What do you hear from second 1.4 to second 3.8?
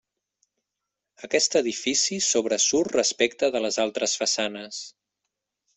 edifici sobresurt respecte de les